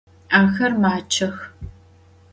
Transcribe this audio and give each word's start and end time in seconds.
Axer 0.39 0.73
maççex. 0.81 1.35